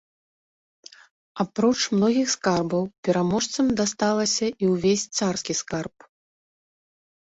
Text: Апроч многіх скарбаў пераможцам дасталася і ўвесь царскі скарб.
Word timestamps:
Апроч 1.43 1.75
многіх 1.95 2.27
скарбаў 2.35 2.83
пераможцам 3.07 3.65
дасталася 3.83 4.45
і 4.65 4.73
ўвесь 4.73 5.07
царскі 5.21 5.53
скарб. 5.65 5.95